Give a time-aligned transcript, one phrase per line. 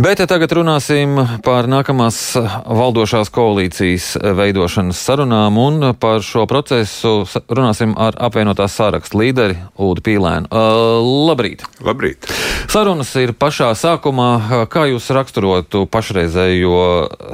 [0.00, 2.32] Bet tagad runāsim par nākamās
[2.64, 4.06] valdošās koalīcijas
[4.38, 10.48] veidošanas sarunām, un par šo procesu runāsim ar apvienotās sārakstu līderi Ulu Pīlēnu.
[10.48, 11.66] Uh, labrīt!
[11.84, 12.30] Labrīt!
[12.72, 14.30] Sarunas ir pašā sākumā.
[14.72, 16.80] Kā jūs raksturotu pašreizējo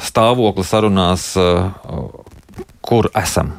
[0.03, 1.71] stāvokli sarunās, uh,
[2.83, 3.53] kur esam?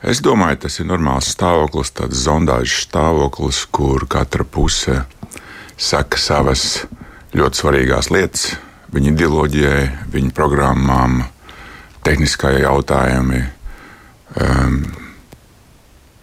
[0.00, 5.02] Es domāju, tas ir normāls stāvoklis, tāds zondāžas stāvoklis, kur katra puse
[5.76, 6.86] saka savas
[7.36, 8.50] ļoti svarīgās lietas
[8.94, 11.20] viņa ideoloģijai, viņa programmām,
[12.06, 13.42] tehniskajai jautājumi.
[14.40, 14.80] Um,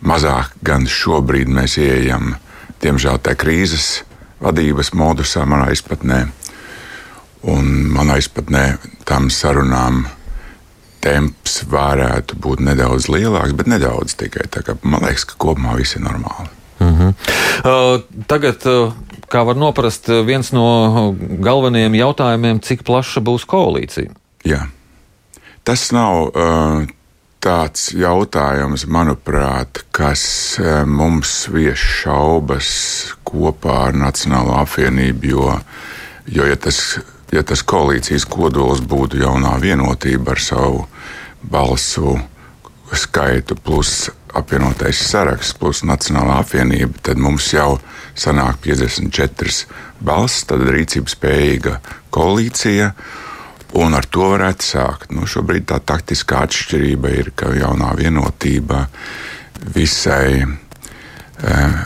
[0.07, 2.35] mazāk gan šobrīd mēs ieejam,
[2.83, 4.03] diemžēl, tā krīzes
[4.43, 6.25] vadības modusā, manā izpratnē.
[7.47, 8.65] Un manā izpratnē
[9.07, 10.05] tam sarunām
[11.03, 14.47] temps varētu būt nedaudz lielāks, bet nedaudz tikai.
[14.83, 16.49] Man liekas, ka kopumā viss ir normāli.
[16.79, 17.13] Mm -hmm.
[17.65, 18.93] uh, tagad uh,
[19.31, 21.13] kā var noprast, viens no
[21.43, 24.13] galvenajiem jautājumiem, cik plaša būs koalīcija.
[24.47, 24.67] Jā.
[25.67, 26.85] Tas nav uh,
[27.43, 30.23] tāds jautājums, manuprāt, kas
[30.87, 32.69] mums vieš šaubas
[33.27, 35.53] kopā ar Nacionālo apvienību, jo,
[36.31, 36.99] jo ja, tas,
[37.31, 40.85] ja tas koalīcijas kodols būtu jaunā vienotība ar savu
[41.43, 42.17] balsu
[42.95, 47.77] skaitu plus apvienotais saraksts plus Nacionālā apvienība, tad mums jau
[48.17, 49.65] sanāk 54
[50.03, 51.77] balss, tad rīcības spējīga
[52.13, 52.91] koalīcija.
[53.77, 55.11] Un ar to varētu sākt.
[55.11, 58.85] Nu, šobrīd tā taktiskā atšķirība ir, ka jaunā vienotība
[59.75, 60.45] visai,
[61.43, 61.81] eh,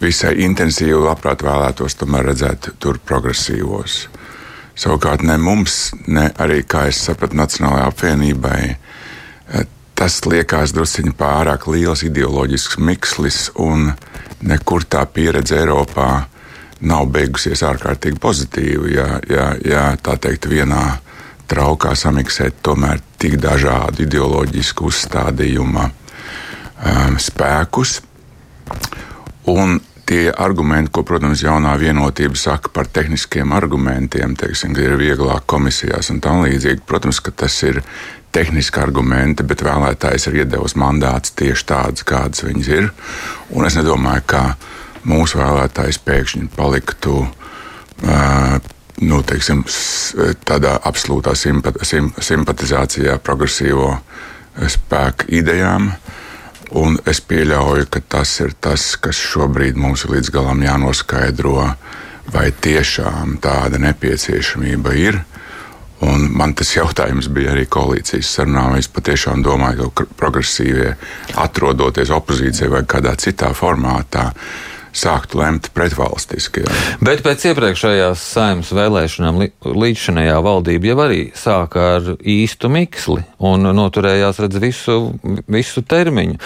[0.00, 4.06] visai intensīvi labprāt vēlētos redzēt tur progresīvos.
[4.78, 8.76] Savukārt ne mums, ne arī, kā es sapratu, Nacionālajai apvienībai
[9.98, 13.90] tas liekas druskuļi pārāk liels ideoloģisks mikslis, un
[14.46, 16.10] nekur tā pieredze Eiropā
[16.86, 18.94] nav beigusies ārkārtīgi pozitīvi.
[18.94, 21.00] Ja, ja, ja tā teikt, vienā
[21.50, 27.98] traukā samiksēt tomēr tik dažādu ideoloģisku uzstādījumu um, spēkus.
[29.50, 35.44] Un tie argumenti, ko, protams, jaunā vienotība saka par tehniskiem argumentiem, teiksim, ka ir vieglāk
[35.50, 37.82] komisijās un tam līdzīgi, protams, ka tas ir
[38.32, 42.90] tehniski argumenti, bet vēlētājs ir iedevis mandāts tieši tādas, kādas viņas ir.
[43.52, 44.42] Un es nedomāju, ka
[45.08, 47.22] mūsu vēlētājs pēkšņi paliktu.
[47.98, 48.58] Uh,
[49.00, 49.64] nu, teiksim,
[50.48, 53.92] tādā absolūtā simpat, sim, simpatizācijā progresīvo
[54.68, 55.92] spēku idejām.
[56.76, 61.62] Un es pieļauju, ka tas ir tas, kas šobrīd mums ir līdz galam jānoskaidro,
[62.32, 65.22] vai tiešām tāda nepieciešamība ir.
[66.04, 68.76] Un man tas jautājums bija arī koalīcijas sarunām.
[68.78, 70.92] Es patiešām domāju, ka progresīvie,
[71.40, 74.28] atrodoties opozīcijā vai kādā citā formātā,
[74.98, 76.64] sāktu lemt pretvalstiski.
[76.64, 76.76] Jā.
[77.04, 84.42] Bet pēc iepriekšējās saimnes vēlēšanām līdzšanējā valdība jau arī sāka ar īstu miksli un noturējās
[84.44, 84.98] redz visu,
[85.48, 86.38] visu termiņu.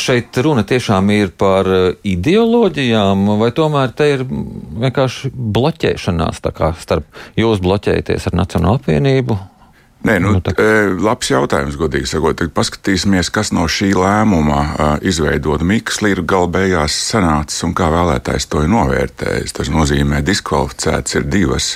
[0.00, 1.68] Šeit runa tiešām ir par
[2.06, 9.38] ideoloģijām, vai tomēr te ir vienkārši bloķēšanās starp jūs bloķējaties ar Nacionālo apvienību
[10.06, 10.54] Nē, nu, nu, tā...
[11.02, 12.36] labs jautājums, godīgi sakot.
[12.38, 14.60] Tad paskatīsimies, kas no šī lēmuma
[15.02, 19.56] izveidot miksli ir galbējās sanācis un kā vēlētājs to ir novērtējis.
[19.58, 21.72] Tas nozīmē, ka diskvalificēts ir divas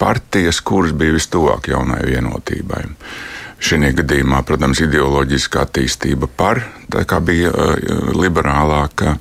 [0.00, 2.86] partijas, kuras bija vistuvāk jaunai vienotībai.
[3.62, 7.52] Šī gadījumā, protams, ideoloģiska attīstība par, tā kā bija
[8.16, 9.14] liberālāka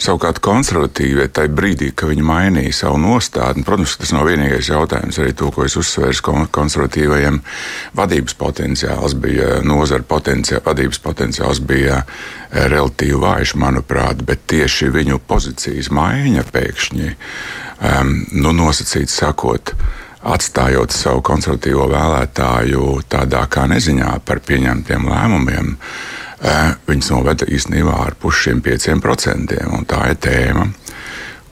[0.00, 5.18] Savukārt konservatīvie tajā brīdī, kad viņi mainīja savu nostādni, protams, tas nav vienīgais jautājums.
[5.20, 7.40] Arī to, ko es uzsvēru, konservatīvajiem
[7.98, 15.20] vadības potenciāls bija, nozara potenciāls, vadības potenciāls bija eh, relatīvi vājš, manuprāt, bet tieši viņu
[15.28, 19.74] pozīcijas maiņa pēkšņi, um, nu, nosacīt sakot,
[20.20, 25.76] atstājot savu konservatīvo vēlētāju tādā kā neziņā par pieņemtiem lēmumiem
[26.40, 29.74] viņas noveda īstenībā ārpus šiem pieciem procentiem.
[29.76, 30.68] Un tā ir tēma,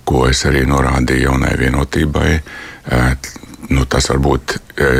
[0.08, 2.30] ko es arī norādīju jaunai vienotībai.
[3.68, 4.54] Nu, tas var būt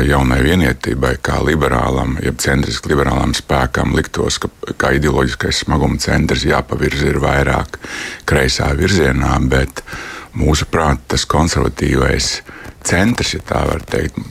[0.05, 7.09] jaunai vienotībai, kā liberālam, jeb centriski liberālam spēkam, liktos, ka kā ideoloģiskais smaguma centrs jāpavirza
[7.09, 7.79] ir vairāk
[8.29, 9.81] kreisā virzienā, bet
[10.37, 12.29] mūsuprāt, tas konservatīvais
[12.85, 14.21] centrs, ja tā var teikt,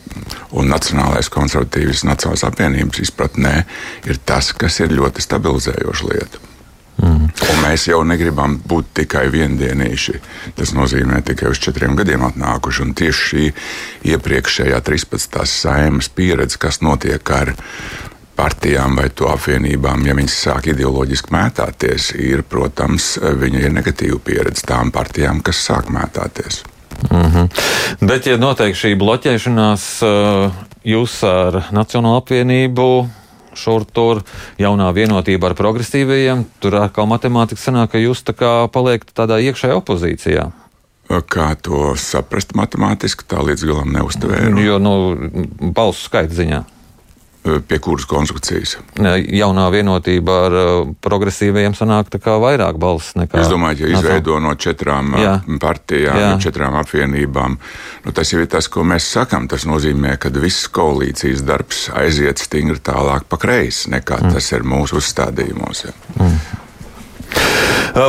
[0.56, 3.54] un Nacionālais konservatīvs Nacionālās apvienības izpratnē
[4.08, 6.44] ir tas, kas ir ļoti stabilizējoša lieta.
[6.98, 7.28] Mm.
[7.30, 10.16] Un mēs jau negribam būt tikai viendienīši.
[10.58, 12.82] Tas nozīmē tikai uz četriem gadiem atnākuši.
[12.82, 13.44] Un tieši šī
[14.14, 15.38] iepriekšējā 13.
[15.46, 17.54] saimas pieredze, kas notiek ar
[18.38, 24.66] partijām vai to apvienībām, ja viņas sāk ideoloģiski mētāties, ir, protams, viņa ir negatīva pieredze
[24.66, 26.62] tām partijām, kas sāk mētāties.
[27.10, 27.48] Mm -hmm.
[28.00, 29.84] Bet, ja notiek šī bloķēšanās,
[30.84, 33.08] jūs ar Nacionālo apvienību
[33.58, 34.22] šur tur
[34.58, 39.74] jaunā vienotība ar progresīvajiem, tur atkal matemātika sanāk, ka jūs tā kā paliekat tādā iekšējā
[39.82, 40.50] opozīcijā.
[41.08, 44.60] Kā to saprast matemātiski, tā līdz galam neuztvēru.
[44.60, 44.92] Jo, nu,
[45.72, 46.64] balsu skaita ziņā.
[47.68, 48.76] Pie kuras konstrukcijas?
[48.98, 50.56] Jaunā vienotība ar
[51.04, 53.40] progresīviem sanāk vairāk balss nekā.
[53.42, 55.34] Es domāju, ja izveido no četrām Jā.
[55.60, 56.30] partijām, Jā.
[56.34, 57.58] no četrām apvienībām,
[58.04, 59.48] nu, tas jau ir tas, ko mēs sakām.
[59.48, 64.34] Tas nozīmē, ka viss koalīcijas darbs aiziet stingri tālāk pa kreisi, nekā mm.
[64.36, 65.86] tas ir mūsu uzstādījumos.
[65.88, 65.94] Ja.
[66.18, 66.40] Mm.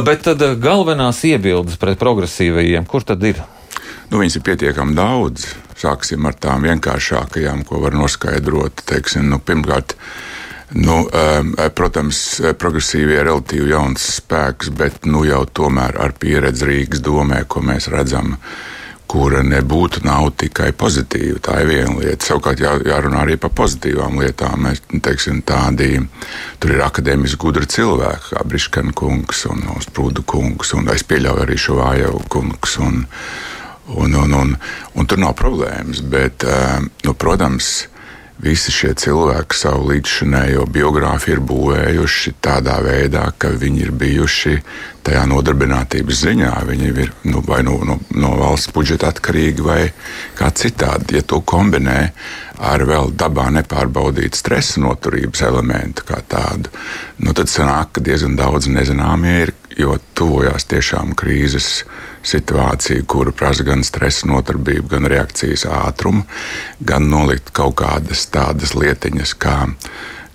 [0.06, 3.42] Bet tad galvenās iebildes pret progresīvajiem, kur tad ir?
[4.10, 5.46] Nu, viņas ir pietiekami daudz.
[5.80, 8.84] Sāksim ar tām vienkāršākajām, ko var noskaidrot.
[8.90, 9.96] Teiksim, nu, pirmkārt,
[10.70, 11.00] Nu,
[11.74, 12.18] protams,
[12.62, 17.88] progresīvi ir relatīvi jauns spēks, bet nu, jau tomēr ar pieredzi Rīgas domē, ko mēs
[17.90, 18.36] redzam,
[19.10, 20.04] kura nebūtu
[20.38, 21.40] tikai pozitīva.
[21.42, 22.26] Tā ir viena lieta.
[22.30, 24.68] Savukārt jā, jārunā arī par pozitīvām lietām.
[24.68, 26.06] Mēs, teiksim, tādi,
[26.60, 31.58] tur ir akadēmiski gudri cilvēki, kā Briškana kungs un Sprūdu kungs, un es pieļauju arī
[31.58, 32.78] šo vāju kungs.
[32.78, 33.08] Un,
[33.90, 34.58] Un, un, un,
[34.94, 36.04] un tur nav problēmas.
[36.06, 37.88] Bet, eh, nu, protams,
[38.40, 44.56] visi šie cilvēki savu līdzšinējo biogrāfiju ir būvējuši tādā veidā, ka viņi ir bijuši
[45.04, 46.54] tajā nodarbinātības ziņā.
[46.70, 49.82] Viņi ir nu, vai nu, no, no valsts budžeta atkarīgi, vai
[50.40, 51.18] kā citādi.
[51.20, 52.00] Ja to kombinē
[52.70, 56.72] ar vēl dabā nepārbaudītu stresa noturības elementu tādu,
[57.24, 61.84] nu, tad sanāk, ka diezgan daudz nezināmie ir, jo tuvojās tiešām krīzes
[62.26, 66.26] situācija, kura prasa gan stresa notarbību, gan reakcijas ātrumu,
[66.80, 69.56] gan nolikt kaut kādas tādas lietiņas, kā,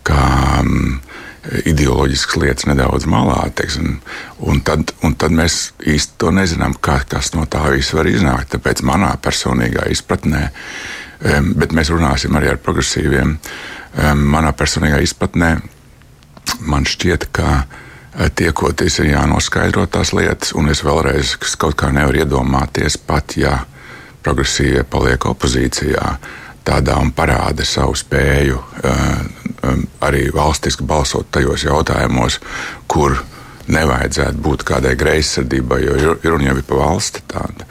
[0.06, 0.24] kā
[0.62, 1.00] um,
[1.68, 3.42] ideoloģiskas lietas nedaudz malā.
[3.56, 3.98] Teiksim,
[4.40, 8.54] un, tad, un tad mēs īsti to nezinām, kā, kas no tā visa var iznākt.
[8.56, 10.48] Tāpēc manā personīgā izpratnē,
[11.54, 13.36] bet mēs runāsim arī ar progresīviem,
[14.24, 15.54] manā personīgā izpratnē
[16.64, 17.64] man šķiet, ka
[18.36, 23.58] tiekoties ir jānoskaidro tās lietas, un es vēlreiz kaut kā nevaru iedomāties, pat ja
[24.24, 26.14] progresīvie paliek opozīcijā,
[26.64, 29.74] tādā un parāda savu spēju uh,
[30.04, 32.38] arī valstiski balsot tajos jautājumos,
[32.88, 33.18] kur
[33.68, 37.68] nevajadzētu būt kādai greizsirdībai, jo runa jau ir par valsti tādu.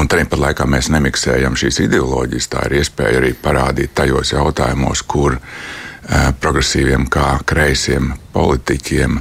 [0.00, 2.48] Un tāpat laikā mēs nemiksējam šīs ideoloģijas.
[2.52, 5.36] Tā ir iespēja arī parādīt tajos jautājumos, kur
[6.40, 9.18] progresīviem, kā kreisiem politiķiem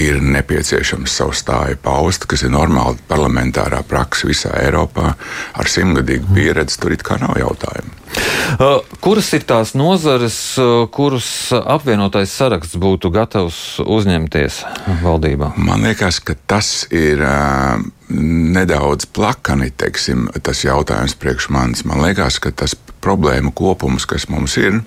[0.00, 5.14] ir nepieciešams savu stāju paust, kas ir normāla parlamentārā praksa visā Eiropā,
[5.54, 6.38] ar simtgadīgu mhm.
[6.38, 6.80] pieredzi.
[6.80, 8.00] Tur it kā nav jautājumu.
[8.54, 14.60] Uh, kuras ir tās nozares, uh, kuras apvienotais saraksts būtu gatavs uzņemties
[15.02, 15.54] valdībā?
[15.58, 17.82] Man liekas, ka tas ir uh,
[18.14, 21.84] nedaudz plakani, teiksim, tas jautājums priekš manis.
[21.88, 24.82] Man liekas, ka tas problēmu kopums, kas mums ir,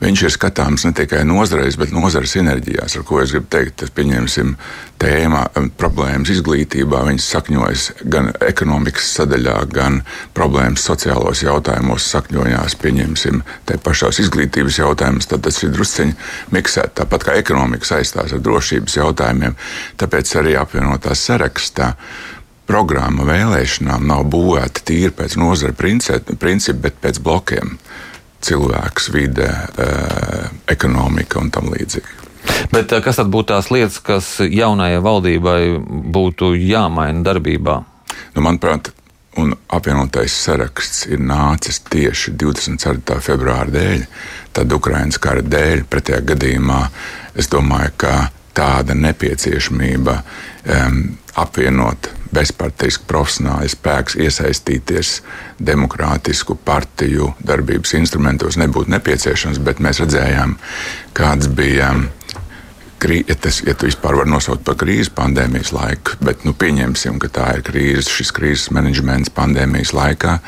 [0.00, 3.92] viņš ir skatāms ne tikai nozareis, bet nozares sinerģijās, ar ko es gribu teikt, tas
[3.96, 4.54] pieņemsim
[5.00, 10.02] tēmā, um, problēmas izglītībā, viņas sakņojas gan ekonomikas sadaļā, gan
[10.36, 16.16] problēmas sociālos jautājumos sakņojās, pieņemsim, te pašās izglītības jautājumus, tad tas ir drusciņi
[16.56, 19.56] miksēt, tāpat kā ekonomika saistās ar drošības jautājumiem,
[20.00, 21.94] tāpēc arī apvienotās sarakstā
[22.66, 27.76] programma vēlēšanām nav būvēta tīri pēc nozara principa, bet pēc blokiem
[28.46, 29.48] cilvēks, vide,
[29.78, 32.22] eh, ekonomika un tam līdzīgi.
[32.72, 35.60] Bet eh, kas tad būtu tās lietas, kas jaunajai valdībai
[36.14, 37.76] būtu jāmaina darbībā?
[38.36, 38.92] Nu, manuprāt,
[39.40, 43.20] un apvienotais saraksts ir nācis tieši 24.
[43.24, 44.06] februāra dēļ,
[44.56, 45.84] tad Ukraiņas kara dēļ.
[45.90, 46.80] Pretējā gadījumā
[47.36, 48.14] es domāju, ka
[48.56, 51.02] tāda nepieciešamība um,
[51.36, 55.20] apvienot bezpartisku profesionālu spēku, iesaistīties
[55.62, 60.56] demokrātisku partiju darbības instrumentos nebūtu nepieciešams, bet mēs redzējām,
[61.16, 61.94] kāds bija.
[63.06, 67.50] Ja tas ja vispār var nosaukt par krīzes pandēmijas laiku, bet nu, pieņemsim, ka tā
[67.58, 70.38] ir krīze, šis krīzes menedžments pandēmijas laikā.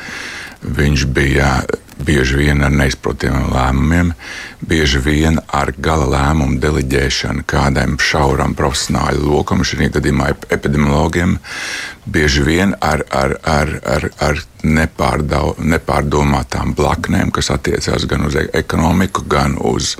[0.65, 1.51] Viņš bija
[2.05, 4.13] bieži vien ar neizprotamiem lēmumiem,
[4.65, 11.37] bieži vien ar gala lēmumu deleģēšanu kādam šauram profesionāļu lokam, šī gadījumā epidemiologiem,
[12.11, 19.23] bieži vien ar, ar, ar, ar, ar nepārdomātām blaknēm, kas attiecās gan uz e-, ekonomiku,
[19.29, 19.95] gan uz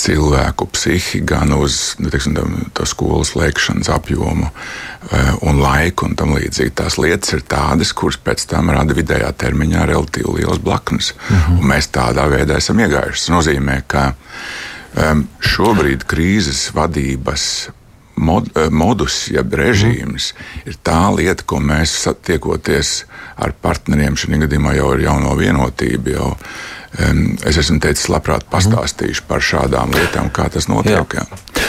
[0.00, 2.34] cilvēku psihi, gan uz nu, teiksim,
[2.74, 6.74] to skolas slēgšanas apjomu eh, un laiku un tam līdzīgi.
[6.80, 11.12] Tās lietas ir tādas, kuras pēc tam rada vidējā termiņā relatīvi liels blaknes.
[11.14, 11.60] Uh mhm.
[11.60, 11.70] -huh.
[11.74, 13.20] Mēs tādā veidā esam iegājuši.
[13.20, 14.14] Tas nozīmē, ka
[14.98, 17.70] um, šobrīd krīzes vadības
[18.16, 20.62] mod, eh, modus, jeb režīms, mm.
[20.70, 23.04] ir tā lieta, ko mēs tiekoties
[23.36, 24.16] ar partneriem.
[24.16, 26.14] Šī gadījumā jau ir jauno vienotību.
[26.14, 26.36] Jau.
[26.94, 31.16] Es esmu teicis, labprāt pastāstīšu par šādām lietām, kā tas notiek.
[31.18, 31.24] Jā.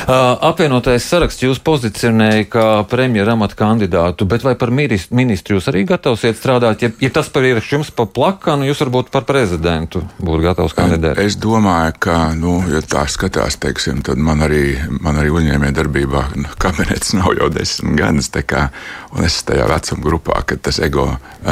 [0.06, 5.82] Uh, apvienotais saraksts jūs pozicionēja kā premjera amata kandidātu, bet vai par ministru jūs arī
[5.90, 6.84] gatavsiet strādāt?
[6.86, 11.18] Ja, ja tas par jums pa plakanu, jūs varbūt par prezidentu būtu gatavs kandidēt?
[11.26, 16.28] Es domāju, ka, nu, ja tā skatās, teiksim, tad man arī, man arī uzņēmē darbībā
[16.62, 18.68] kabinets nav jau desmit gadus, kā,
[19.16, 21.08] un es tajā vecuma grupā, kad tas ego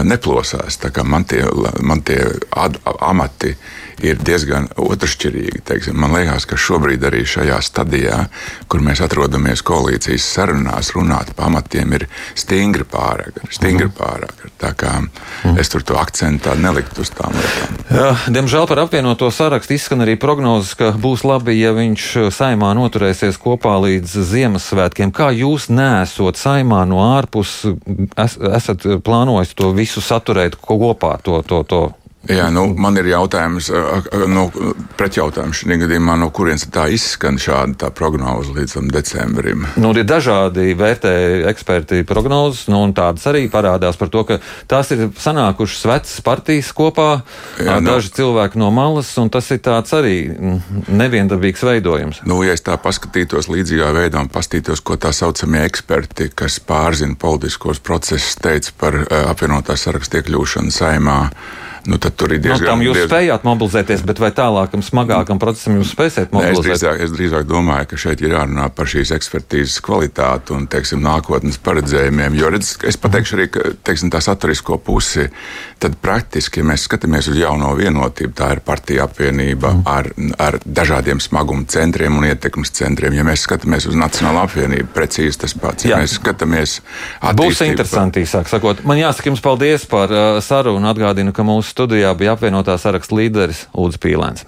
[0.06, 0.77] neplosās.
[1.10, 1.42] Man tie,
[1.82, 2.22] man tie
[2.53, 3.56] ad, amati
[4.03, 5.62] ir diezgan otršķirīgi.
[5.67, 5.98] Teiksim.
[6.00, 8.20] Man liekas, ka šobrīd arī šajā stadijā,
[8.72, 12.08] kur mēs atrodamies koalīcijas sarunās, runāt par amatiem ir
[12.39, 13.39] stingri pārāk.
[13.53, 13.96] Stingri mm.
[13.98, 14.46] pārāk.
[14.62, 15.58] Tā kā mm.
[15.62, 17.79] es tur to akcentu neliktu uz tām lietām.
[17.93, 23.39] Jā, diemžēl par apvienoto sarakstu izskan arī prognozes, ka būs labi, ja viņš saimā noturēsies
[23.41, 25.13] kopā līdz Ziemassvētkiem.
[25.15, 27.62] Kā jūs nesot saimā no ārpus,
[28.17, 31.84] es, esat plānojis to visu saturēt kopā, to, to, to
[32.24, 33.68] Jā, nu, man ir jautājums,
[34.32, 34.46] no,
[34.96, 39.65] pretjautājums šajā gadījumā, no kurienes tā izskan šāda prognoze līdz decembrim?
[39.75, 44.38] Nu, ir dažādi vērtēji eksperti prognozes, nu, un tādas arī parādās par to, ka
[44.72, 47.10] tās ir sanākušas vecas partijas kopā,
[47.60, 50.15] Jā, nu, daži cilvēki no malas, un tas ir tāds arī
[50.88, 52.24] neviendabīgs veidojums.
[52.24, 57.20] Nu, ja es tā paskatītos līdzīgā veidā un paskatītos, ko tā saucamie eksperti, kas pārzina
[57.20, 61.20] politiskos procesus, teica par apvienotās sarakstu iekļūšanu saimā,
[61.89, 62.63] nu, tad tur ir diezgan.
[62.63, 63.09] Nu, tam jūs diezgan...
[63.11, 66.63] spējāt mobilizēties, bet vai tālākam, smagākam procesam jūs spēsiet mobilizēt?
[66.63, 70.67] Nē, es, drīzāk, es drīzāk domāju, ka šeit ir jārunā par šīs ekspertīzes kvalitāti un
[70.71, 72.37] teiksim, nākotnes paredzējumiem.
[72.39, 73.47] Jo redz, es pateikšu arī
[73.83, 75.27] teiksim, tā saturisko pusi.
[75.83, 79.83] Tad praktiski, ja mēs skatāmies uz jauno vienotību, tā ir partija apvienība mm.
[79.89, 80.09] ar,
[80.39, 83.17] ar dažādiem smaguma centriem un ietekmes centriem.
[83.17, 85.83] Ja mēs skatāmies uz Nacionālo apvienību, precīzi tas pats.
[85.83, 86.03] Ja Jā.
[86.03, 86.77] mēs skatāmies,
[87.35, 88.85] būs interesanti, sāk sakot.
[88.87, 93.18] Man jāsaka jums paldies par uh, sarunu un atgādinu, ka mūsu studijā bija apvienotā saraksta
[93.18, 94.46] līderis Ulris Pīlēns.